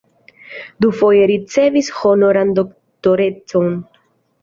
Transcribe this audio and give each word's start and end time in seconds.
Dufoje 0.85 1.27
ricevis 1.33 1.93
honoran 2.01 2.57
doktorecon. 2.63 3.73